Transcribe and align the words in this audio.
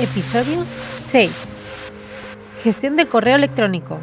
Episodio 0.00 0.64
6. 0.64 1.30
Gestión 2.64 2.96
del 2.96 3.08
correo 3.08 3.36
electrónico. 3.36 4.00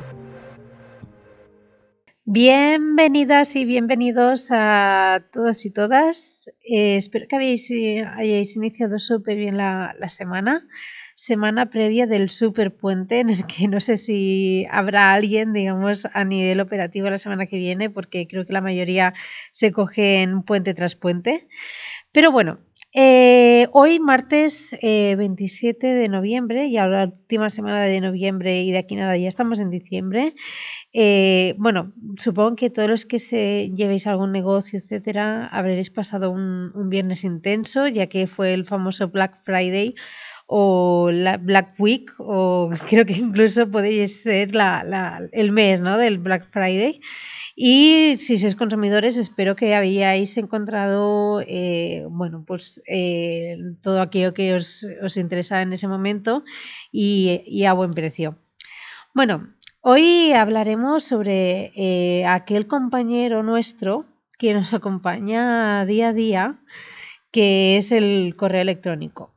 Bienvenidas 2.24 3.58
y 3.58 3.66
bienvenidos 3.66 4.52
a 4.52 5.26
todos 5.34 5.66
y 5.66 5.70
todas. 5.70 6.50
Eh, 6.64 6.96
espero 6.96 7.26
que 7.28 7.36
eh, 7.36 8.06
hayáis 8.06 8.56
iniciado 8.56 9.00
súper 9.00 9.36
bien 9.36 9.58
la, 9.58 9.94
semana. 10.08 10.66
Semana 11.18 11.70
previa 11.70 12.08
del 12.08 12.30
super 12.30 12.74
puente 12.74 13.20
en 13.20 13.30
el 13.30 13.46
que 13.46 13.68
no 13.68 13.82
sé 13.82 13.98
si 13.98 14.66
habrá 14.72 15.12
alguien, 15.12 15.52
digamos, 15.52 16.08
a 16.14 16.24
nivel 16.24 16.62
operativo 16.62 17.10
la 17.10 17.18
semana 17.18 17.48
que 17.48 17.58
viene, 17.58 17.90
porque 17.90 18.28
creo 18.30 18.46
que 18.46 18.54
la 18.54 18.62
mayoría 18.62 19.14
se 19.52 19.74
coge 19.74 20.22
en 20.22 20.44
puente 20.44 20.74
tras 20.74 20.96
puente. 20.96 21.50
Pero 22.14 22.32
bueno, 22.32 22.60
eh, 22.94 23.68
hoy, 23.72 24.00
martes 24.00 24.76
27 24.82 25.92
eh, 25.92 25.94
de 25.94 26.10
noviembre, 26.10 26.66
y 26.68 26.78
ahora 26.78 27.06
la 27.06 27.12
última 27.14 27.50
semana 27.50 27.82
de 27.84 28.02
noviembre 28.02 28.64
y 28.64 28.72
de 28.72 28.80
aquí 28.80 28.96
nada, 28.96 29.16
ya 29.18 29.30
estamos 29.30 29.60
en 29.60 29.70
diciembre. 29.70 30.36
Eh, 30.94 31.56
bueno, 31.58 31.94
supongo 32.18 32.58
que 32.58 32.70
todos 32.70 32.90
los 32.90 33.06
que 33.06 33.18
se 33.20 33.72
llevéis 33.74 34.08
algún 34.08 34.34
negocio, 34.34 34.78
etcétera, 34.78 35.48
habréis 35.48 35.90
pasado 35.90 36.32
un, 36.32 36.70
viernes 36.90 37.24
intenso, 37.24 37.88
ya 37.88 38.08
que 38.08 38.28
fue 38.28 38.54
el 38.54 38.66
famoso 38.66 39.08
Black 39.08 39.42
Friday 39.44 39.96
o 40.54 41.12
la 41.14 41.38
Black 41.38 41.76
Week, 41.80 42.12
o 42.18 42.70
creo 42.90 43.06
que 43.06 43.14
incluso 43.14 43.72
podéis 43.72 44.22
ser 44.24 44.50
el 45.32 45.52
mes 45.54 45.80
¿no? 45.80 45.98
del 45.98 46.18
Black 46.18 46.52
Friday. 46.52 47.00
Y 47.56 48.18
si 48.18 48.38
sois 48.38 48.56
consumidores, 48.56 49.16
espero 49.16 49.56
que 49.56 49.76
habíais 49.76 50.36
encontrado 50.36 51.42
eh, 51.48 52.06
bueno, 52.10 52.44
pues, 52.46 52.82
eh, 52.86 53.56
todo 53.82 54.02
aquello 54.02 54.34
que 54.34 54.54
os, 54.54 54.90
os 55.02 55.16
interesa 55.16 55.62
en 55.62 55.72
ese 55.72 55.88
momento 55.88 56.44
y, 56.92 57.64
a 57.64 57.72
buen 57.72 57.94
precio. 57.94 58.36
Bueno, 59.14 59.54
hoy 59.80 60.34
hablaremos 60.34 61.06
sobre 61.06 61.72
eh, 61.76 62.26
aquel 62.26 62.68
compañero 62.68 63.42
nuestro 63.42 64.06
que 64.38 64.54
nos 64.54 64.74
acompaña 64.74 65.86
día 65.86 66.10
a 66.10 66.14
día, 66.14 66.60
que 67.32 67.78
es 67.78 67.94
el 67.94 68.36
correo 68.36 68.64
electrónico. 68.64 69.32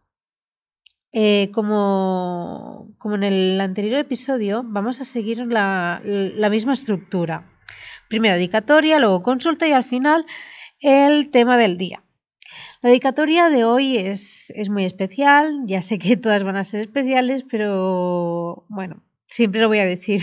Como, 1.53 2.89
como, 2.99 3.15
en 3.15 3.23
el 3.23 3.61
anterior 3.61 4.01
episodio, 4.01 4.63
vamos 4.65 5.01
a 5.01 5.05
seguir 5.05 5.39
la 5.47 6.49
misma 6.51 6.73
estructura. 6.73 7.47
Primero 8.09 8.35
dedicatoria, 8.35 8.99
luego 8.99 9.23
consulta 9.23 9.67
y 9.67 9.73
al 9.73 9.85
final 9.85 10.27
el 10.81 11.31
tema 11.31 11.57
del 11.57 11.79
día. 11.79 12.05
La 12.85 12.91
dedicatoria 12.91 13.49
de 13.49 13.65
hoy 13.65 13.97
es, 13.97 14.53
muy 14.69 14.85
especial, 14.85 15.63
ya 15.65 15.81
sé 15.81 15.99
que 15.99 16.19
todas 16.19 16.45
van 16.45 16.57
a 16.57 16.65
ser 16.65 16.83
especiales, 16.83 17.43
pero 17.43 18.67
bueno, 18.69 19.03
siempre 19.27 19.63
lo 19.63 19.69
voy 19.69 19.79
a 19.79 19.87
decir. 19.87 20.23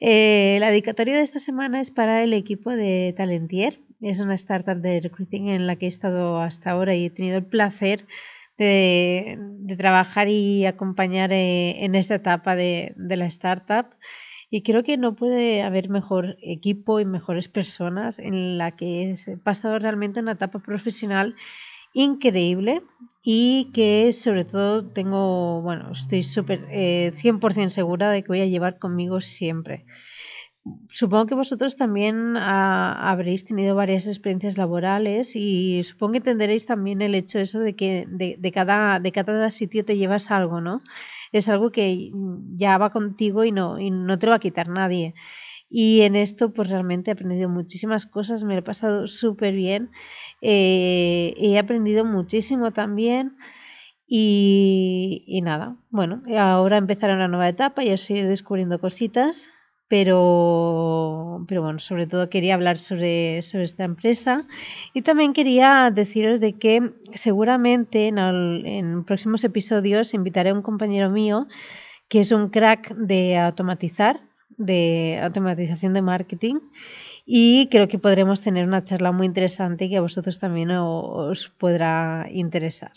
Eh, 0.00 0.58
la 0.60 0.70
dedicatoria 0.70 1.16
de 1.16 1.24
esta 1.24 1.40
semana 1.40 1.80
es 1.80 1.90
para 1.90 2.22
el 2.22 2.32
equipo 2.32 2.70
de 2.70 3.14
Talentier. 3.16 3.80
Es 4.00 4.20
una 4.20 4.34
startup 4.34 4.76
de 4.76 5.00
recruiting 5.00 5.48
en 5.48 5.66
la 5.66 5.74
que 5.74 5.86
he 5.86 5.88
estado 5.88 6.40
hasta 6.40 6.70
ahora 6.70 6.94
y 6.94 7.06
he 7.06 7.10
tenido 7.10 7.38
el 7.38 7.46
placer 7.46 8.06
trabajar 9.76 10.28
y 10.28 10.66
acompañar 10.66 11.32
eh, 11.32 11.84
en 11.84 11.94
esta 11.94 12.16
etapa 12.16 12.56
de, 12.56 12.92
de 12.96 13.16
la 13.16 13.26
startup. 13.26 13.96
Y 14.50 14.62
creo 14.62 14.82
que 14.82 14.96
no 14.96 15.14
puede 15.14 15.62
haber 15.62 15.90
mejor 15.90 16.36
equipo 16.42 17.00
y 17.00 17.04
mejores 17.04 17.48
personas 17.48 18.18
en 18.18 18.56
la 18.58 18.76
que 18.76 19.12
he 19.12 19.36
pasado 19.36 19.78
realmente 19.78 20.20
una 20.20 20.32
etapa 20.32 20.58
profesional 20.60 21.36
increíble 21.92 22.82
y 23.22 23.70
que 23.74 24.12
sobre 24.12 24.44
todo 24.44 24.86
tengo, 24.86 25.60
bueno, 25.60 25.92
estoy 25.92 26.22
súper 26.22 26.66
eh, 26.70 27.12
100% 27.14 27.70
segura 27.70 28.10
de 28.10 28.22
que 28.22 28.28
voy 28.28 28.40
a 28.40 28.46
llevar 28.46 28.78
conmigo 28.78 29.20
siempre. 29.20 29.84
Supongo 30.88 31.26
que 31.26 31.34
vosotros 31.34 31.76
también 31.76 32.36
ah, 32.36 33.10
habréis 33.10 33.44
tenido 33.44 33.74
varias 33.74 34.06
experiencias 34.06 34.56
laborales 34.56 35.36
y 35.36 35.82
supongo 35.84 36.12
que 36.12 36.18
entenderéis 36.18 36.66
también 36.66 37.02
el 37.02 37.14
hecho 37.14 37.38
eso 37.38 37.60
de 37.60 37.74
que 37.76 38.06
de, 38.08 38.52
cada, 38.52 39.00
de 39.00 39.12
cada 39.12 39.50
sitio 39.50 39.84
te 39.84 39.96
llevas 39.96 40.30
algo, 40.30 40.60
¿no? 40.60 40.78
es 41.32 41.48
algo 41.48 41.70
que 41.70 42.10
ya 42.56 42.78
va 42.78 42.90
contigo 42.90 43.44
y 43.44 43.52
no, 43.52 43.78
y 43.78 43.90
no 43.90 44.18
te 44.18 44.26
lo 44.26 44.30
va 44.30 44.36
a 44.36 44.40
quitar 44.40 44.68
nadie. 44.68 45.14
Y 45.70 46.00
en 46.00 46.16
esto 46.16 46.52
pues 46.52 46.70
realmente 46.70 47.10
he 47.10 47.12
aprendido 47.12 47.48
muchísimas 47.48 48.06
cosas, 48.06 48.44
me 48.44 48.54
lo 48.54 48.60
he 48.60 48.62
pasado 48.62 49.06
súper 49.06 49.54
bien, 49.54 49.90
eh, 50.40 51.34
he 51.36 51.58
aprendido 51.58 52.04
muchísimo 52.04 52.72
también 52.72 53.36
y, 54.06 55.40
nada, 55.42 55.76
bueno, 55.90 56.22
ahora 56.38 56.78
empezará 56.78 57.14
una 57.14 57.28
nueva 57.28 57.50
etapa 57.50 57.84
y 57.84 57.90
a 57.90 57.98
seguir 57.98 58.26
descubriendo 58.26 58.80
cositas 58.80 59.50
pero, 59.88 61.44
pero 61.48 61.62
bueno, 61.62 61.78
sobre 61.78 62.06
todo 62.06 62.28
quería 62.28 62.54
hablar 62.54 62.78
sobre, 62.78 63.42
sobre 63.42 63.64
esta 63.64 63.84
empresa 63.84 64.46
y 64.92 65.02
también 65.02 65.32
quería 65.32 65.90
deciros 65.90 66.40
de 66.40 66.52
que 66.52 66.92
seguramente 67.14 68.08
en, 68.08 68.18
en 68.18 69.04
próximos 69.04 69.44
episodios 69.44 70.12
invitaré 70.14 70.50
a 70.50 70.54
un 70.54 70.62
compañero 70.62 71.10
mío 71.10 71.48
que 72.08 72.20
es 72.20 72.32
un 72.32 72.50
crack 72.50 72.94
de 72.94 73.38
automatizar, 73.38 74.20
de 74.56 75.20
automatización 75.22 75.94
de 75.94 76.02
marketing 76.02 76.56
y 77.24 77.68
creo 77.70 77.88
que 77.88 77.98
podremos 77.98 78.42
tener 78.42 78.66
una 78.66 78.82
charla 78.82 79.12
muy 79.12 79.26
interesante 79.26 79.88
que 79.88 79.96
a 79.96 80.02
vosotros 80.02 80.38
también 80.38 80.70
os 80.70 81.48
podrá 81.48 82.26
interesar. 82.30 82.92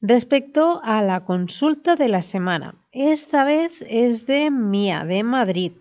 Respecto 0.00 0.80
a 0.84 1.02
la 1.02 1.24
consulta 1.24 1.96
de 1.96 2.06
la 2.06 2.22
semana, 2.22 2.76
esta 2.92 3.42
vez 3.42 3.84
es 3.88 4.26
de 4.26 4.48
Mía, 4.48 5.04
de 5.04 5.24
Madrid, 5.24 5.72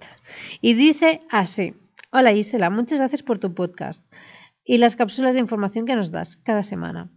y 0.59 0.73
dice 0.73 1.21
así, 1.29 1.75
hola 2.09 2.33
Gisela, 2.33 2.71
muchas 2.71 2.97
gracias 2.97 3.21
por 3.21 3.37
tu 3.37 3.53
podcast 3.53 4.11
y 4.65 4.79
las 4.79 4.95
cápsulas 4.95 5.35
de 5.35 5.41
información 5.41 5.85
que 5.85 5.95
nos 5.95 6.11
das 6.11 6.35
cada 6.35 6.63
semana. 6.63 7.11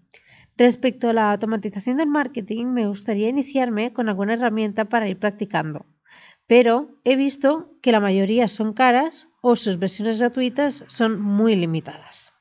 Respecto 0.58 1.08
a 1.08 1.14
la 1.14 1.32
automatización 1.32 1.96
del 1.96 2.06
marketing, 2.06 2.66
me 2.66 2.86
gustaría 2.86 3.30
iniciarme 3.30 3.94
con 3.94 4.10
alguna 4.10 4.34
herramienta 4.34 4.84
para 4.84 5.08
ir 5.08 5.18
practicando, 5.18 5.86
pero 6.46 7.00
he 7.04 7.16
visto 7.16 7.78
que 7.80 7.92
la 7.92 8.00
mayoría 8.00 8.46
son 8.46 8.74
caras 8.74 9.26
o 9.40 9.56
sus 9.56 9.78
versiones 9.78 10.18
gratuitas 10.18 10.84
son 10.86 11.18
muy 11.18 11.56
limitadas. 11.56 12.34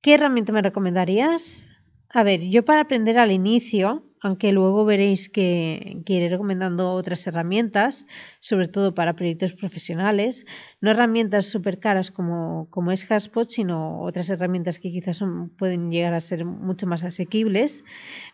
¿Qué 0.00 0.14
herramienta 0.14 0.52
me 0.52 0.62
recomendarías? 0.62 1.70
A 2.10 2.22
ver, 2.22 2.40
yo 2.50 2.64
para 2.64 2.82
aprender 2.82 3.18
al 3.18 3.32
inicio, 3.32 4.02
aunque 4.22 4.52
luego 4.52 4.84
veréis 4.84 5.28
que, 5.28 6.02
iré 6.06 6.28
recomendando 6.28 6.92
otras 6.92 7.26
herramientas, 7.26 8.06
sobre 8.40 8.68
todo 8.68 8.94
para 8.94 9.14
proyectos 9.14 9.52
profesionales, 9.52 10.44
no 10.80 10.90
herramientas 10.90 11.46
súper 11.46 11.78
caras 11.78 12.10
como, 12.10 12.68
como 12.70 12.92
es 12.92 13.10
Haspot, 13.10 13.48
sino 13.48 14.00
otras 14.00 14.30
herramientas 14.30 14.78
que 14.78 14.90
quizás 14.90 15.22
pueden 15.56 15.90
llegar 15.90 16.14
a 16.14 16.20
ser 16.20 16.44
mucho 16.44 16.86
más 16.86 17.04
asequibles. 17.04 17.84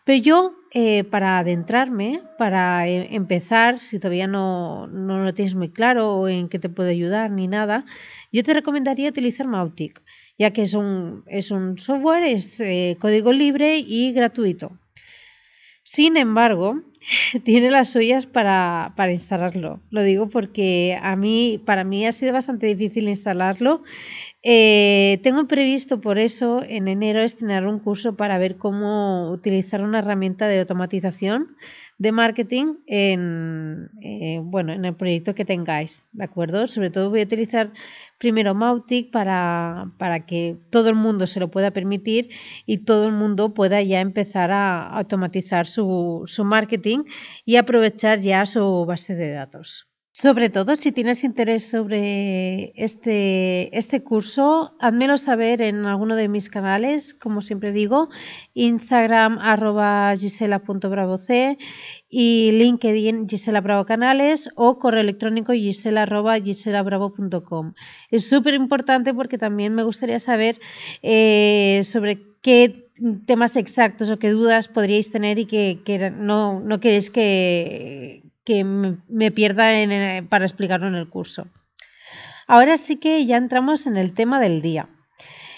Pero 0.04 0.22
yo, 0.22 0.54
eh, 0.72 1.04
para 1.04 1.38
adentrarme, 1.38 2.20
para 2.38 2.88
eh, 2.88 3.08
empezar, 3.14 3.78
si 3.78 3.98
todavía 3.98 4.26
no, 4.26 4.86
no 4.86 5.24
lo 5.24 5.34
tienes 5.34 5.54
muy 5.54 5.70
claro 5.70 6.28
en 6.28 6.48
qué 6.48 6.58
te 6.58 6.68
puedo 6.68 6.88
ayudar 6.88 7.30
ni 7.30 7.48
nada, 7.48 7.84
yo 8.32 8.42
te 8.42 8.54
recomendaría 8.54 9.08
utilizar 9.08 9.46
Mautic 9.46 10.02
ya 10.38 10.52
que 10.52 10.62
es 10.62 10.74
un, 10.74 11.22
es 11.26 11.50
un 11.50 11.78
software, 11.78 12.24
es 12.24 12.58
eh, 12.60 12.96
código 13.00 13.32
libre 13.32 13.78
y 13.78 14.12
gratuito. 14.12 14.72
Sin 15.94 16.16
embargo, 16.16 16.80
tiene 17.44 17.70
las 17.70 17.92
suyas 17.92 18.26
para, 18.26 18.94
para, 18.96 19.12
instalarlo. 19.12 19.78
Lo 19.90 20.02
digo 20.02 20.28
porque 20.28 20.98
a 21.00 21.14
mí, 21.14 21.62
para 21.64 21.84
mí 21.84 22.04
ha 22.04 22.10
sido 22.10 22.32
bastante 22.32 22.66
difícil 22.66 23.08
instalarlo. 23.08 23.84
Eh, 24.42 25.20
tengo 25.22 25.46
previsto 25.46 26.00
por 26.00 26.18
eso 26.18 26.64
en 26.66 26.88
enero 26.88 27.20
estrenar 27.20 27.64
un 27.68 27.78
curso 27.78 28.16
para 28.16 28.38
ver 28.38 28.56
cómo 28.56 29.30
utilizar 29.30 29.82
una 29.82 30.00
herramienta 30.00 30.48
de 30.48 30.58
automatización 30.58 31.56
de 31.98 32.10
marketing 32.10 32.74
en, 32.88 33.88
eh, 34.02 34.40
bueno, 34.42 34.72
en 34.72 34.84
el 34.84 34.96
proyecto 34.96 35.36
que 35.36 35.44
tengáis, 35.44 36.04
¿de 36.10 36.24
acuerdo? 36.24 36.66
Sobre 36.66 36.90
todo 36.90 37.08
voy 37.08 37.20
a 37.20 37.24
utilizar 37.24 37.70
primero 38.24 38.54
Mautic 38.54 39.10
para, 39.10 39.92
para 39.98 40.24
que 40.24 40.56
todo 40.70 40.88
el 40.88 40.94
mundo 40.94 41.26
se 41.26 41.40
lo 41.40 41.50
pueda 41.50 41.72
permitir 41.72 42.30
y 42.64 42.78
todo 42.78 43.06
el 43.06 43.12
mundo 43.12 43.52
pueda 43.52 43.82
ya 43.82 44.00
empezar 44.00 44.50
a 44.50 44.88
automatizar 44.96 45.66
su, 45.66 46.22
su 46.24 46.42
marketing 46.42 47.00
y 47.44 47.56
aprovechar 47.56 48.20
ya 48.20 48.46
su 48.46 48.86
base 48.86 49.14
de 49.14 49.28
datos. 49.32 49.93
Sobre 50.16 50.48
todo, 50.48 50.76
si 50.76 50.92
tienes 50.92 51.24
interés 51.24 51.68
sobre 51.68 52.72
este, 52.76 53.76
este 53.76 54.04
curso, 54.04 54.76
házmelo 54.78 55.18
saber 55.18 55.60
en 55.60 55.86
alguno 55.86 56.14
de 56.14 56.28
mis 56.28 56.48
canales, 56.48 57.14
como 57.14 57.40
siempre 57.40 57.72
digo, 57.72 58.10
Instagram 58.54 59.40
arroba 59.40 60.14
gisela.bravoc 60.16 61.58
y 62.08 62.52
LinkedIn 62.52 63.28
Gisela 63.28 63.60
Bravo 63.60 63.86
Canales 63.86 64.50
o 64.54 64.78
correo 64.78 65.00
electrónico 65.00 65.52
gisela 65.52 66.02
arroba 66.02 66.38
giselabravo.com. 66.38 67.74
Es 68.08 68.28
súper 68.28 68.54
importante 68.54 69.14
porque 69.14 69.36
también 69.36 69.74
me 69.74 69.82
gustaría 69.82 70.20
saber 70.20 70.60
eh, 71.02 71.80
sobre 71.82 72.22
qué 72.40 72.88
temas 73.26 73.56
exactos 73.56 74.12
o 74.12 74.20
qué 74.20 74.30
dudas 74.30 74.68
podríais 74.68 75.10
tener 75.10 75.40
y 75.40 75.46
que, 75.46 75.80
que 75.84 76.10
no, 76.10 76.60
no 76.60 76.78
queréis 76.78 77.10
que 77.10 78.23
que 78.44 78.64
me 78.64 79.30
pierda 79.30 79.70
para 80.28 80.44
explicarlo 80.44 80.88
en 80.88 80.94
el 80.94 81.08
curso. 81.08 81.46
Ahora 82.46 82.76
sí 82.76 82.96
que 82.96 83.24
ya 83.24 83.36
entramos 83.36 83.86
en 83.86 83.96
el 83.96 84.12
tema 84.12 84.40
del 84.40 84.60
día. 84.60 84.88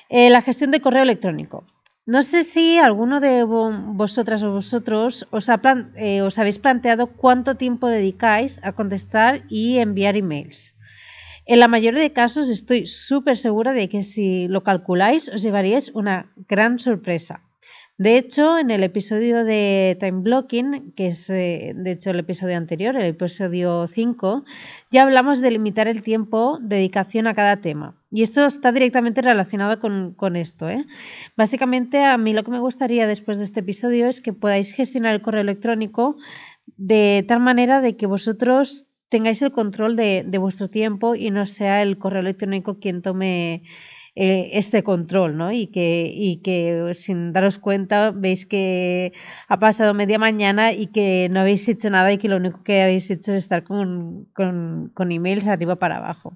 Eh, 0.08 0.30
la 0.30 0.40
gestión 0.40 0.70
de 0.70 0.80
correo 0.80 1.02
electrónico. 1.02 1.64
No 2.04 2.22
sé 2.22 2.44
si 2.44 2.78
alguno 2.78 3.18
de 3.18 3.42
vosotras 3.42 4.44
o 4.44 4.52
vosotros 4.52 5.26
os, 5.32 5.48
eh, 5.96 6.22
os 6.22 6.38
habéis 6.38 6.60
planteado 6.60 7.08
cuánto 7.08 7.56
tiempo 7.56 7.88
dedicáis 7.88 8.60
a 8.62 8.70
contestar 8.72 9.42
y 9.48 9.78
enviar 9.78 10.16
emails. 10.16 10.76
En 11.46 11.58
la 11.58 11.66
mayoría 11.66 12.00
de 12.00 12.12
casos 12.12 12.48
estoy 12.48 12.86
súper 12.86 13.36
segura 13.36 13.72
de 13.72 13.88
que 13.88 14.04
si 14.04 14.46
lo 14.46 14.62
calculáis 14.62 15.28
os 15.28 15.42
llevaríais 15.42 15.90
una 15.94 16.32
gran 16.48 16.78
sorpresa. 16.78 17.42
De 17.98 18.18
hecho, 18.18 18.58
en 18.58 18.70
el 18.70 18.82
episodio 18.82 19.42
de 19.44 19.96
Time 19.98 20.20
Blocking, 20.20 20.92
que 20.92 21.06
es 21.06 21.30
eh, 21.30 21.72
de 21.74 21.92
hecho 21.92 22.10
el 22.10 22.18
episodio 22.18 22.58
anterior, 22.58 22.94
el 22.94 23.06
episodio 23.06 23.86
5, 23.86 24.44
ya 24.90 25.02
hablamos 25.02 25.40
de 25.40 25.50
limitar 25.50 25.88
el 25.88 26.02
tiempo 26.02 26.58
de 26.60 26.76
dedicación 26.76 27.26
a 27.26 27.34
cada 27.34 27.62
tema. 27.62 27.96
Y 28.10 28.22
esto 28.22 28.44
está 28.44 28.70
directamente 28.70 29.22
relacionado 29.22 29.78
con, 29.78 30.36
esto. 30.36 30.68
¿eh? 30.68 30.84
Básicamente, 31.38 32.04
a 32.04 32.18
mí 32.18 32.34
lo 32.34 32.44
que 32.44 32.50
me 32.50 32.60
gustaría 32.60 33.06
después 33.06 33.38
de 33.38 33.44
este 33.44 33.60
episodio 33.60 34.08
es 34.08 34.20
que 34.20 34.34
podáis 34.34 34.74
gestionar 34.74 35.14
el 35.14 35.22
correo 35.22 35.40
electrónico 35.40 36.18
de 36.76 37.24
tal 37.26 37.40
manera 37.40 37.80
de 37.80 37.96
que 37.96 38.04
vosotros 38.04 38.84
tengáis 39.08 39.40
el 39.40 39.52
control 39.52 39.96
de, 39.96 40.22
de 40.26 40.36
vuestro 40.36 40.68
tiempo 40.68 41.14
y 41.14 41.30
no 41.30 41.46
sea 41.46 41.80
el 41.80 41.96
correo 41.96 42.20
electrónico 42.20 42.78
quien 42.78 43.00
tome 43.00 43.62
eh, 44.18 44.48
este 44.54 44.82
control, 44.82 45.36
¿no? 45.36 45.52
Y 45.52 45.66
que, 45.66 46.10
y 46.12 46.38
que 46.38 46.92
sin 46.94 47.34
daros 47.34 47.58
cuenta 47.58 48.12
veis 48.12 48.46
que 48.46 49.12
ha 49.46 49.58
pasado 49.58 49.92
media 49.92 50.18
mañana 50.18 50.72
y 50.72 50.86
que 50.86 51.28
no 51.30 51.40
habéis 51.40 51.68
hecho 51.68 51.90
nada 51.90 52.10
y 52.12 52.18
que 52.18 52.28
lo 52.28 52.36
único 52.36 52.62
que 52.64 52.80
habéis 52.82 53.10
hecho 53.10 53.32
es 53.32 53.38
estar 53.38 53.62
con, 53.62 54.24
con, 54.34 54.90
con 54.94 55.12
emails 55.12 55.46
arriba 55.46 55.76
para 55.76 55.98
abajo. 55.98 56.34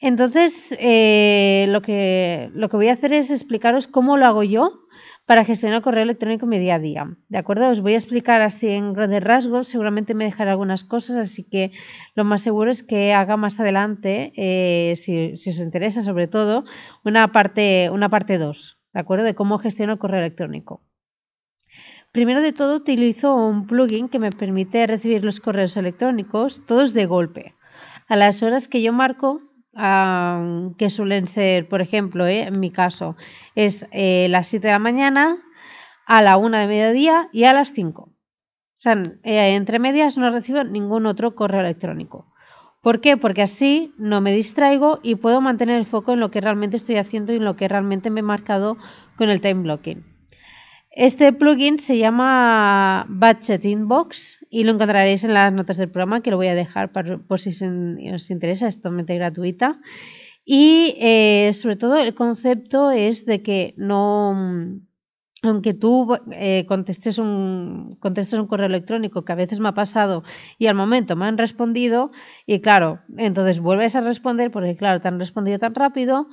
Entonces, 0.00 0.72
eh, 0.78 1.66
lo, 1.68 1.82
que, 1.82 2.50
lo 2.54 2.68
que 2.68 2.76
voy 2.76 2.88
a 2.88 2.92
hacer 2.92 3.12
es 3.12 3.32
explicaros 3.32 3.88
cómo 3.88 4.16
lo 4.16 4.26
hago 4.26 4.44
yo 4.44 4.87
para 5.28 5.44
gestionar 5.44 5.82
correo 5.82 6.04
electrónico 6.04 6.46
en 6.46 6.48
mi 6.48 6.58
día 6.58 6.76
a 6.76 6.78
día. 6.78 7.06
¿De 7.28 7.36
acuerdo? 7.36 7.68
Os 7.68 7.82
voy 7.82 7.92
a 7.92 7.96
explicar 7.96 8.40
así 8.40 8.66
en 8.68 8.94
grandes 8.94 9.22
rasgos, 9.22 9.68
seguramente 9.68 10.14
me 10.14 10.24
dejaré 10.24 10.52
algunas 10.52 10.84
cosas, 10.84 11.18
así 11.18 11.44
que 11.44 11.70
lo 12.14 12.24
más 12.24 12.40
seguro 12.40 12.70
es 12.70 12.82
que 12.82 13.12
haga 13.12 13.36
más 13.36 13.60
adelante, 13.60 14.32
eh, 14.36 14.94
si, 14.96 15.34
os 15.34 15.58
interesa 15.60 16.00
sobre 16.00 16.28
todo, 16.28 16.64
una 17.04 17.30
parte, 17.30 17.90
una 17.92 18.08
parte 18.08 18.38
2, 18.38 18.78
¿de 18.94 19.00
acuerdo? 19.00 19.26
De 19.26 19.34
cómo 19.34 19.58
gestiono 19.58 19.92
el 19.92 19.98
correo 19.98 20.20
electrónico. 20.20 20.80
Primero 22.10 22.40
de 22.40 22.54
todo 22.54 22.74
utilizo 22.74 23.36
un 23.36 23.66
plugin 23.66 24.08
que 24.08 24.18
me 24.18 24.30
permite 24.30 24.86
recibir 24.86 25.26
los 25.26 25.40
correos 25.40 25.76
electrónicos 25.76 26.62
todos 26.66 26.94
de 26.94 27.04
golpe. 27.04 27.54
A 28.06 28.16
las 28.16 28.42
horas 28.42 28.66
que 28.66 28.80
yo 28.80 28.94
marco 28.94 29.42
que 29.78 30.90
suelen 30.90 31.26
ser, 31.26 31.68
por 31.68 31.80
ejemplo, 31.80 32.26
eh, 32.26 32.42
en 32.42 32.58
mi 32.58 32.70
caso, 32.70 33.16
es 33.54 33.86
eh, 33.92 34.26
las 34.28 34.48
7 34.48 34.66
de 34.66 34.72
la 34.72 34.78
mañana, 34.80 35.36
a 36.06 36.20
la 36.22 36.36
1 36.36 36.58
de 36.58 36.66
mediodía 36.66 37.28
y 37.32 37.44
a 37.44 37.52
las 37.52 37.72
5. 37.72 38.02
O 38.02 38.12
sea, 38.74 39.02
eh, 39.22 39.54
entre 39.54 39.78
medias 39.78 40.18
no 40.18 40.30
recibo 40.30 40.64
ningún 40.64 41.06
otro 41.06 41.34
correo 41.34 41.60
electrónico. 41.60 42.26
¿Por 42.82 43.00
qué? 43.00 43.16
Porque 43.16 43.42
así 43.42 43.92
no 43.98 44.20
me 44.20 44.32
distraigo 44.32 45.00
y 45.02 45.16
puedo 45.16 45.40
mantener 45.40 45.76
el 45.76 45.86
foco 45.86 46.12
en 46.12 46.20
lo 46.20 46.30
que 46.30 46.40
realmente 46.40 46.76
estoy 46.76 46.96
haciendo 46.96 47.32
y 47.32 47.36
en 47.36 47.44
lo 47.44 47.56
que 47.56 47.68
realmente 47.68 48.10
me 48.10 48.20
he 48.20 48.22
marcado 48.22 48.78
con 49.16 49.30
el 49.30 49.40
time 49.40 49.62
blocking. 49.62 50.17
Este 50.98 51.32
plugin 51.32 51.78
se 51.78 51.96
llama 51.96 53.06
Budget 53.08 53.64
Inbox 53.64 54.44
y 54.50 54.64
lo 54.64 54.72
encontraréis 54.72 55.22
en 55.22 55.32
las 55.32 55.52
notas 55.52 55.76
del 55.76 55.92
programa, 55.92 56.22
que 56.22 56.32
lo 56.32 56.36
voy 56.36 56.48
a 56.48 56.56
dejar 56.56 56.90
por, 56.90 57.38
si 57.38 57.50
os 58.12 58.30
interesa, 58.30 58.66
es 58.66 58.74
totalmente 58.78 59.14
gratuita. 59.14 59.80
Y 60.44 60.96
eh, 60.98 61.52
sobre 61.54 61.76
todo 61.76 61.98
el 61.98 62.16
concepto 62.16 62.90
es 62.90 63.26
de 63.26 63.44
que 63.44 63.74
no, 63.76 64.80
aunque 65.42 65.72
tú 65.72 66.16
eh, 66.32 66.64
contestes, 66.66 67.18
un, 67.18 67.90
contestes 68.00 68.36
un 68.36 68.48
correo 68.48 68.66
electrónico 68.66 69.24
que 69.24 69.30
a 69.30 69.36
veces 69.36 69.60
me 69.60 69.68
ha 69.68 69.74
pasado 69.74 70.24
y 70.58 70.66
al 70.66 70.74
momento 70.74 71.14
me 71.14 71.26
han 71.26 71.38
respondido 71.38 72.10
y 72.44 72.60
claro, 72.60 73.02
entonces 73.16 73.60
vuelves 73.60 73.94
a 73.94 74.00
responder 74.00 74.50
porque 74.50 74.76
claro, 74.76 75.00
te 75.00 75.06
han 75.06 75.20
respondido 75.20 75.60
tan 75.60 75.76
rápido 75.76 76.26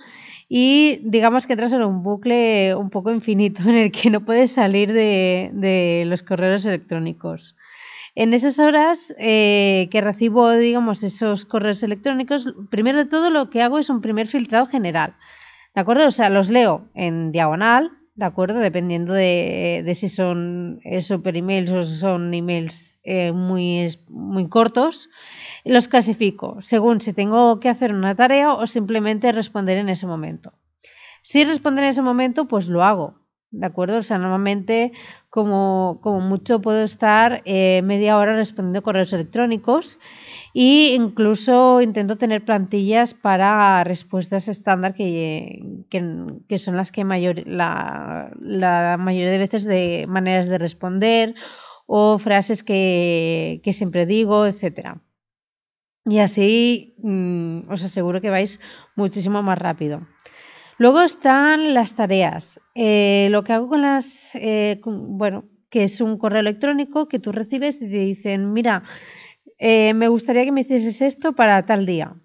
y 0.48 1.00
digamos 1.04 1.48
que 1.48 1.54
entras 1.54 1.74
en 1.74 1.84
un 1.84 2.04
bucle 2.04 2.76
un 2.76 2.90
poco 2.90 3.12
infinito 3.12 3.64
en 3.64 3.76
el 3.76 3.92
que 3.92 4.10
no 4.10 4.24
puedes 4.24 4.52
salir 4.52 4.94
de, 4.94 6.04
los 6.06 6.24
correos 6.24 6.66
electrónicos. 6.66 7.56
En 8.14 8.34
esas 8.34 8.60
horas 8.60 9.14
eh, 9.20 9.90
que 9.92 10.00
recibo, 10.02 10.52
digamos, 10.54 11.04
esos 11.04 11.44
correos 11.44 11.84
electrónicos, 11.84 12.54
primero 12.70 13.00
de 13.00 13.10
todo 13.10 13.30
lo 13.30 13.50
que 13.50 13.62
hago 13.62 13.78
es 13.78 13.90
un 13.90 14.02
primer 14.02 14.28
filtrado 14.28 14.68
general. 14.68 15.16
¿De 15.74 15.82
acuerdo? 15.82 16.08
O 16.08 16.12
sea, 16.12 16.30
los 16.30 16.50
leo 16.50 16.88
en 16.94 17.34
diagonal, 17.34 17.92
¿de 18.16 18.26
acuerdo? 18.26 18.60
Dependiendo 18.60 19.14
de, 19.14 19.92
si 19.96 20.10
son 20.10 20.80
super 21.02 21.36
emails 21.36 21.72
o 21.72 21.84
son 21.84 22.34
emails 22.34 22.96
eh, 23.04 23.32
muy, 23.32 23.88
muy 24.08 24.48
cortos, 24.48 25.10
los 25.64 25.88
clasifico 25.88 26.62
según 26.62 27.02
si 27.02 27.14
tengo 27.14 27.60
que 27.60 27.70
hacer 27.70 27.94
una 27.94 28.16
tarea 28.16 28.54
o 28.54 28.66
simplemente 28.68 29.32
responder 29.32 29.78
en 29.78 29.90
ese 29.90 30.08
momento. 30.08 30.54
Si 31.22 31.44
responder 31.44 31.84
en 31.84 31.90
ese 31.90 32.02
momento, 32.02 32.46
pues 32.46 32.68
lo 32.68 32.84
hago, 32.84 33.16
¿de 33.52 33.66
acuerdo? 33.66 33.98
O 33.98 34.04
sea, 34.04 34.18
normalmente 34.18 34.92
como, 35.30 36.00
como 36.02 36.20
mucho 36.22 36.62
puedo 36.62 36.84
estar 36.84 37.42
eh, 37.46 37.82
media 37.84 38.18
hora 38.18 38.36
respondiendo 38.36 38.84
correos 38.84 39.14
electrónicos 39.14 40.00
e 40.54 40.96
incluso 40.96 41.82
intento 41.82 42.18
tener 42.18 42.46
plantillas 42.46 43.14
para 43.14 43.84
respuestas 43.84 44.48
estándar 44.48 44.94
que, 44.94 45.86
que, 45.90 46.58
son 46.58 46.76
las 46.78 46.92
que 46.92 47.04
mayor, 47.04 47.48
la, 47.48 48.32
la, 48.40 48.98
mayoría 48.98 49.32
de 49.32 49.38
veces 49.38 49.64
de 49.64 50.06
maneras 50.08 50.48
de 50.48 50.58
responder 50.58 51.36
o 51.88 52.18
frases 52.18 52.64
que, 52.64 53.62
que 53.64 53.74
siempre 53.74 54.06
digo, 54.06 54.46
etcétera. 54.46 55.02
Y 56.06 56.20
así 56.20 56.96
mm, 57.00 57.72
os 57.72 57.84
aseguro 57.84 58.22
que 58.22 58.30
vais 58.30 58.60
muchísimo 58.96 59.42
más 59.42 59.58
rápido. 59.58 60.08
Luego 60.78 61.02
están 61.02 61.74
las 61.74 61.96
tareas. 61.96 62.60
Eh, 62.74 63.30
lo 63.32 63.44
que 63.44 63.54
hago 63.54 63.70
con 63.70 63.82
las, 63.82 64.36
eh, 64.36 64.82
bueno, 64.84 65.46
que 65.70 65.84
es 65.84 66.02
un 66.02 66.18
correo 66.18 66.42
electrónico 66.42 67.08
que 67.08 67.20
tú 67.20 67.32
recibes 67.32 67.78
y 67.78 67.90
te 67.90 67.98
dicen, 67.98 68.52
mira, 68.52 68.84
eh, 69.58 69.94
me 69.94 70.10
gustaría 70.10 70.44
que 70.44 70.52
me 70.52 70.62
hicieses 70.62 71.02
esto 71.02 71.34
para 71.34 71.66
tal 71.66 71.86
día. 71.86 72.16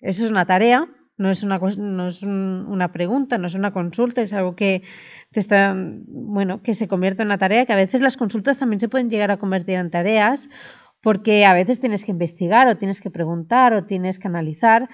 Eso 0.00 0.24
es 0.24 0.30
una 0.30 0.44
tarea, 0.44 0.88
no 1.18 1.30
es 1.30 1.44
una, 1.44 1.58
no 1.58 2.08
es 2.08 2.22
una 2.22 2.92
pregunta, 2.92 3.38
no 3.38 3.46
es 3.46 3.54
una 3.54 3.72
consulta, 3.72 4.22
es 4.22 4.32
algo 4.32 4.56
que 4.56 4.82
te 5.30 5.38
está, 5.38 5.76
bueno, 5.76 6.62
que 6.62 6.74
se 6.74 6.88
convierte 6.88 7.22
en 7.22 7.28
una 7.28 7.38
tarea, 7.38 7.66
que 7.66 7.72
a 7.72 7.76
veces 7.76 8.00
las 8.00 8.16
consultas 8.16 8.58
también 8.58 8.80
se 8.80 8.88
pueden 8.88 9.10
llegar 9.10 9.30
a 9.30 9.36
convertir 9.36 9.76
en 9.76 9.90
tareas, 9.90 10.48
porque 11.00 11.44
a 11.44 11.54
veces 11.54 11.78
tienes 11.78 12.04
que 12.04 12.10
investigar 12.10 12.66
o 12.68 12.76
tienes 12.76 13.00
que 13.00 13.10
preguntar 13.10 13.72
o 13.74 13.84
tienes 13.84 14.18
que 14.18 14.28
analizar. 14.28 14.88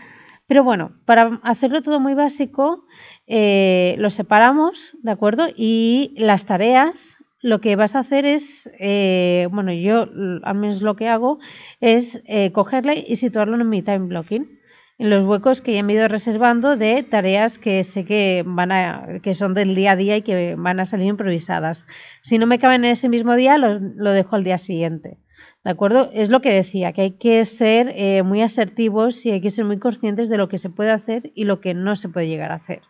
Pero 0.47 0.63
bueno, 0.63 0.93
para 1.05 1.41
hacerlo 1.43 1.83
todo 1.83 1.99
muy 1.99 2.15
básico, 2.15 2.85
eh, 3.27 3.97
lo 3.99 4.11
separamos, 4.11 4.97
¿de 5.03 5.11
acuerdo? 5.11 5.47
Y 5.57 6.15
las 6.17 6.47
tareas 6.47 7.19
lo 7.41 7.61
que 7.61 7.77
vas 7.77 7.95
a 7.95 8.01
hacer 8.01 8.25
es, 8.25 8.71
eh, 8.79 9.49
bueno, 9.53 9.73
yo 9.73 10.09
al 10.43 10.55
menos 10.57 10.83
lo 10.83 10.97
que 10.97 11.09
hago 11.09 11.39
es 11.81 12.23
eh, 12.27 12.51
cogerle 12.53 13.05
y 13.07 13.17
situarlo 13.17 13.55
en 13.55 13.69
mi 13.69 13.83
time 13.83 14.07
blocking, 14.07 14.59
en 14.99 15.11
los 15.11 15.25
huecos 15.25 15.61
que 15.61 15.75
ya 15.75 15.83
me 15.83 15.93
he 15.93 15.97
ido 15.97 16.09
reservando 16.09 16.77
de 16.77 17.03
tareas 17.03 17.59
que 17.59 17.85
sé 17.85 18.05
que 18.05 18.43
van 18.47 18.73
a, 18.73 19.21
que 19.23 19.35
son 19.35 19.53
del 19.53 19.75
día 19.75 19.93
a 19.93 19.97
día 19.97 20.17
y 20.17 20.23
que 20.23 20.55
van 20.57 20.81
a 20.81 20.87
salir 20.87 21.07
improvisadas. 21.07 21.87
Si 22.23 22.39
no 22.39 22.47
me 22.47 22.59
caben 22.59 22.85
en 22.85 22.93
ese 22.93 23.09
mismo 23.09 23.37
día, 23.37 23.59
lo, 23.59 24.11
dejo 24.13 24.37
al 24.37 24.45
día 24.45 24.59
siguiente. 24.59 25.19
¿De 25.67 25.73
acuerdo? 25.73 26.11
Es 26.13 26.31
lo 26.31 26.43
que 26.43 26.53
decía, 26.53 26.93
que 26.93 27.01
hay 27.01 27.11
que 27.19 27.45
ser 27.45 27.93
eh, 27.97 28.23
muy 28.23 28.41
asertivos 28.41 29.27
y 29.27 29.33
hay 29.33 29.41
que 29.41 29.51
ser 29.51 29.65
muy 29.65 29.81
conscientes 29.81 30.29
de 30.29 30.37
lo 30.37 30.49
que 30.49 30.59
se 30.59 30.71
puede 30.71 30.93
hacer 30.93 31.33
y 31.35 31.43
lo 31.43 31.61
que 31.61 31.75
no 31.75 31.97
se 31.97 32.09
puede 32.09 32.29
llegar 32.29 32.53
a 32.53 32.55
hacer. 32.55 32.83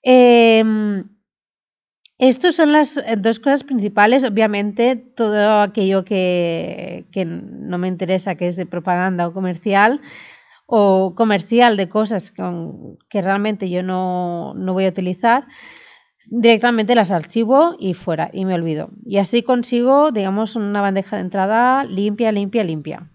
Em, 0.00 1.02
Estas 2.16 2.54
son 2.54 2.70
las 2.70 2.96
eh, 2.96 3.16
dos 3.18 3.40
cosas 3.40 3.64
principales. 3.64 4.22
Obviamente, 4.22 4.94
todo 4.94 5.62
aquello 5.62 6.04
que, 6.04 7.06
no 7.26 7.78
me 7.78 7.88
interesa, 7.88 8.36
que 8.36 8.46
es 8.46 8.54
de 8.54 8.66
propaganda 8.66 9.26
o 9.26 9.32
comercial, 9.32 10.00
o 10.66 11.14
comercial 11.16 11.76
de 11.76 11.88
cosas 11.88 12.32
que 13.10 13.20
realmente 13.20 13.68
yo 13.68 13.82
no, 13.82 14.54
no 14.54 14.74
voy 14.74 14.86
a 14.86 14.90
utilizar, 14.90 15.44
directamente 16.30 16.94
las 16.94 17.12
archivo 17.12 17.76
y 17.78 17.94
fuera, 17.94 18.30
y 18.32 18.44
me 18.44 18.54
olvido. 18.54 18.90
Y 19.04 19.18
así 19.18 19.42
consigo, 19.42 20.12
digamos, 20.12 20.56
una 20.56 20.80
bandeja 20.80 21.16
de 21.16 21.22
entrada 21.22 21.84
limpia, 21.84 22.32
limpia, 22.32 22.64
limpia. 22.64 23.10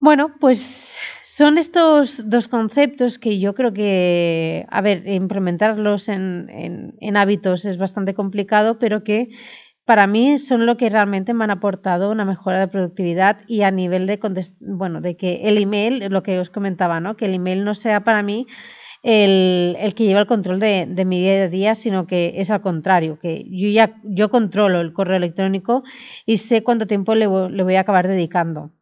Bueno, 0.00 0.34
pues 0.38 1.00
son 1.22 1.56
estos 1.56 2.28
dos 2.28 2.46
conceptos 2.46 3.18
que 3.18 3.38
yo 3.38 3.54
creo 3.54 3.72
que, 3.72 4.66
a 4.70 4.82
ver, 4.82 5.08
implementarlos 5.08 6.08
en, 6.08 7.16
hábitos 7.16 7.64
es 7.64 7.78
bastante 7.78 8.12
complicado, 8.12 8.78
pero 8.78 9.02
que 9.02 9.30
para 9.86 10.06
mí 10.06 10.38
son 10.38 10.66
lo 10.66 10.76
que 10.76 10.90
realmente 10.90 11.34
me 11.34 11.44
han 11.44 11.50
aportado 11.50 12.12
una 12.12 12.24
mejora 12.24 12.60
de 12.60 12.68
productividad 12.68 13.40
y 13.46 13.62
a 13.62 13.70
nivel 13.70 14.06
de, 14.06 14.20
bueno, 14.60 15.00
de 15.00 15.16
que 15.16 15.48
el 15.48 15.58
email, 15.58 16.06
lo 16.10 16.22
que 16.22 16.38
os 16.38 16.50
comentaba, 16.50 17.00
¿no? 17.00 17.16
que 17.16 17.24
el 17.24 17.34
email 17.34 17.64
no 17.64 17.74
sea 17.74 18.04
para 18.04 18.22
mí 18.22 18.46
el, 19.04 19.94
que 19.94 20.04
lleva 20.04 20.20
el 20.20 20.26
control 20.26 20.58
de, 20.58 21.04
mi 21.04 21.20
día 21.20 21.44
a 21.44 21.48
día, 21.48 21.74
sino 21.76 22.06
que 22.06 22.34
es 22.38 22.50
al 22.50 22.62
contrario, 22.62 23.18
que 23.20 23.44
yo 23.48 23.68
ya 23.68 24.00
yo 24.02 24.30
controlo 24.30 24.80
el 24.80 24.92
correo 24.92 25.16
electrónico 25.16 25.84
y 26.26 26.38
sé 26.38 26.64
cuánto 26.64 26.86
tiempo 26.86 27.14
le 27.14 27.26
voy 27.26 27.76
a 27.76 27.80
acabar 27.80 28.08
dedicando. 28.08 28.72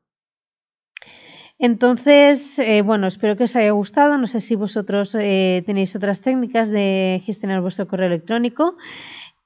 Entonces, 1.63 2.59
eh, 2.59 2.83
bueno, 2.83 3.07
espero 3.07 3.37
que 3.37 3.45
os 3.45 3.55
haya 3.55 3.71
gustado. 3.71 4.19
No 4.19 4.27
sé 4.27 4.41
si 4.41 4.57
vosotros 4.57 5.15
eh, 5.15 5.63
tenéis 5.65 5.95
otras 5.95 6.21
técnicas 6.21 6.71
de 6.71 7.23
gestionar 7.25 7.61
vuestro 7.61 7.87
correo 7.87 8.09
electrónico. 8.09 8.77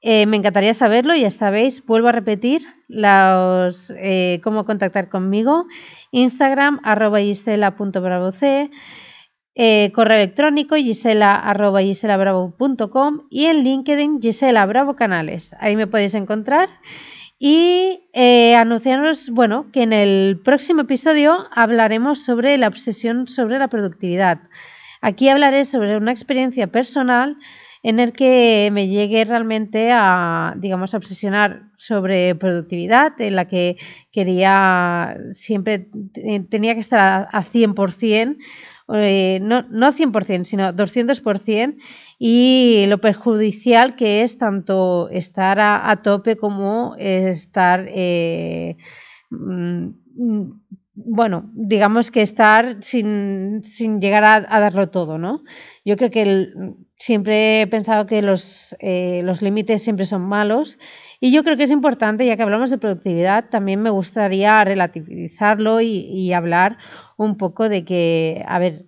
Eh, 0.01 0.25
me 0.25 0.37
encantaría 0.37 0.73
saberlo, 0.73 1.15
ya 1.15 1.29
sabéis, 1.29 1.85
vuelvo 1.85 2.07
a 2.07 2.11
repetir 2.11 2.63
los, 2.87 3.93
cómo 4.43 4.65
contactar 4.65 5.09
conmigo. 5.09 5.67
Instagram, 6.09 6.79
arroba 6.83 7.19
gisela.bravoc, 9.59 9.91
correo 9.91 10.17
electrónico 10.17 10.75
gisela 10.75 11.35
arroba 11.35 11.81
giselabravo.com 11.81 13.23
y 13.31 13.45
en 13.45 13.63
LinkedIn 13.63 14.21
Gisela 14.21 14.63
Bravo 14.67 14.95
Canales. 14.95 15.55
Ahí 15.59 15.75
me 15.75 15.87
podéis 15.87 16.13
encontrar. 16.13 16.69
Y 17.39 18.07
eh, 18.13 18.55
anunciaros, 18.55 19.31
bueno, 19.31 19.71
que 19.71 19.81
en 19.81 19.93
el 19.93 20.39
próximo 20.43 20.81
episodio 20.81 21.47
hablaremos 21.51 22.23
sobre 22.23 22.57
la 22.59 22.67
obsesión 22.67 23.27
sobre 23.27 23.57
la 23.57 23.67
productividad. 23.67 24.41
Aquí 25.01 25.27
hablaré 25.27 25.65
sobre 25.65 25.97
una 25.97 26.11
experiencia 26.11 26.67
personal 26.67 27.37
en 27.81 27.99
el 27.99 28.11
que 28.11 28.69
me 28.71 28.87
llegué 28.87 29.25
realmente 29.25 29.91
a, 29.91 30.53
digamos, 30.57 30.93
a 30.93 30.97
obsesionar 30.97 31.63
sobre 31.75 32.35
productividad, 32.35 33.19
en 33.21 33.35
la 33.35 33.45
que 33.45 33.77
quería 34.11 35.17
siempre, 35.31 35.87
tenía 36.49 36.73
que 36.73 36.79
estar 36.79 36.99
a, 36.99 37.17
a 37.23 37.43
100%, 37.43 38.37
eh, 38.93 39.39
no, 39.41 39.63
no 39.69 39.91
100%, 39.91 40.43
sino 40.45 40.73
200%, 40.73 41.75
y 42.17 42.85
lo 42.87 42.99
perjudicial 42.99 43.95
que 43.95 44.23
es 44.23 44.37
tanto 44.37 45.09
estar 45.09 45.59
a, 45.59 46.01
tope 46.01 46.37
como 46.37 46.95
estar, 46.97 47.85
eh, 47.89 48.77
mm, 49.29 49.87
bueno, 50.95 51.51
digamos 51.53 52.11
que 52.11 52.21
estar 52.21 52.77
sin, 52.79 53.61
llegar 53.99 54.23
a, 54.23 54.59
darlo 54.59 54.89
todo, 54.89 55.17
¿no? 55.17 55.43
Yo 55.85 55.95
creo 55.97 56.09
que 56.09 56.49
siempre 56.97 57.61
he 57.61 57.67
pensado 57.67 58.07
que 58.07 58.21
los, 58.21 58.75
eh, 58.79 59.21
los 59.23 59.41
límites 59.41 59.83
siempre 59.83 60.05
son 60.05 60.21
malos 60.21 60.79
y 61.19 61.31
yo 61.31 61.43
creo 61.43 61.57
que 61.57 61.63
es 61.63 61.71
importante, 61.71 62.25
ya 62.25 62.35
que 62.37 62.43
hablamos 62.43 62.71
de 62.71 62.77
productividad, 62.79 63.49
también 63.49 63.81
me 63.81 63.89
gustaría 63.89 64.63
relativizarlo 64.63 65.81
y 65.81 66.33
hablar 66.33 66.77
un 67.17 67.35
poco 67.35 67.67
de 67.67 67.83
que, 67.83 68.43
a 68.47 68.59
ver, 68.59 68.85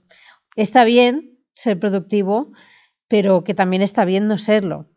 está 0.56 0.86
bien 0.86 1.38
ser 1.54 1.80
productivo, 1.80 2.52
pero 3.08 3.44
que 3.44 3.54
también 3.54 3.82
está 3.82 4.06
bien 4.06 4.28
no 4.28 4.38
serlo. 4.38 4.88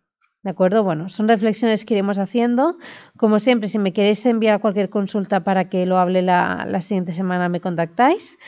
¿De 0.43 0.51
acuerdo? 0.51 0.83
Bueno, 0.83 1.09
son 1.09 1.29
reflexiones 1.29 1.85
que 1.85 1.95
iremos 1.95 2.19
haciendo. 2.19 2.77
Como 3.17 3.39
siempre, 3.39 3.69
si 3.69 3.79
me 3.79 3.93
queréis 3.93 4.27
enviar 4.27 4.61
cualquier 4.61 4.91
consulta 4.91 5.45
para 5.45 5.69
que 5.69 5.87
lo 5.87 5.99
hable 5.99 6.21
la, 6.23 6.81
siguiente 6.81 7.13
semana, 7.13 7.49
me 7.49 7.61
contactáis. 7.61 8.39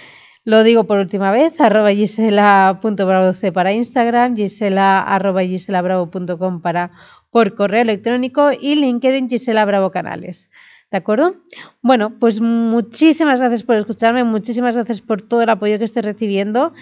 Lo 0.45 0.63
digo 0.65 0.85
por 0.85 0.99
última 0.99 1.31
vez, 1.31 1.59
arroba 1.61 1.93
gisela.bravoc 1.93 3.53
para 3.53 3.73
Instagram, 3.73 4.37
gisela 4.37 5.01
arroba 5.01 5.43
giselabravo.com 5.43 6.61
para 6.61 6.91
por 7.31 7.55
correo 7.55 7.83
electrónico 7.83 8.51
y 8.53 8.75
LinkedIn 8.75 9.29
Gisela 9.29 9.65
Bravo 9.65 9.91
Canales. 9.91 10.51
¿De 10.95 10.99
acuerdo? 10.99 11.35
Bueno, 11.83 12.13
pues 12.21 12.41
muchísimas 12.41 13.41
gracias 13.41 13.65
por 13.65 13.75
escucharme, 13.75 14.23
muchísimas 14.23 14.77
gracias 14.77 15.01
por 15.01 15.21
todo 15.21 15.43
el 15.43 15.49
apoyo 15.49 15.77
que 15.77 15.83
estoy 15.83 16.03
recibiendo. 16.03 16.73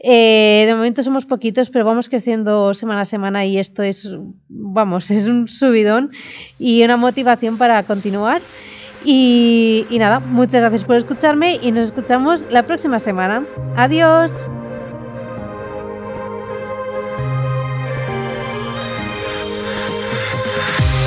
Eh, 0.00 0.64
de 0.66 0.74
momento 0.74 1.04
somos 1.04 1.26
poquitos, 1.26 1.70
pero 1.70 1.84
vamos 1.84 2.08
creciendo 2.08 2.74
semana 2.74 3.02
a 3.02 3.04
semana 3.04 3.46
y 3.46 3.58
esto 3.58 3.84
es, 3.84 4.10
vamos, 4.48 5.10
es 5.12 5.28
un 5.28 5.46
subidón 5.46 6.10
y 6.58 6.82
una 6.82 6.96
motivación 6.96 7.56
para 7.56 7.84
continuar. 7.84 8.42
Y, 9.04 9.86
y 9.90 9.98
nada, 10.00 10.18
muchas 10.18 10.62
gracias 10.62 10.84
por 10.84 10.96
escucharme 10.96 11.60
y 11.62 11.70
nos 11.70 11.86
escuchamos 11.86 12.48
la 12.50 12.64
próxima 12.64 12.98
semana. 12.98 13.46
Adiós. 13.76 14.48